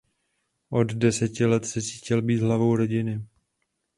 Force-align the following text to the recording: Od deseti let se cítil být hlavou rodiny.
Od 0.69 0.93
deseti 0.93 1.45
let 1.45 1.65
se 1.65 1.81
cítil 1.81 2.21
být 2.21 2.39
hlavou 2.39 2.75
rodiny. 2.75 3.21